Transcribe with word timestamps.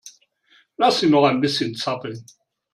Lass 0.77 0.99
sie 1.01 1.11
noch 1.11 1.25
ein 1.25 1.41
bisschen 1.41 1.75
zappeln. 1.75 2.25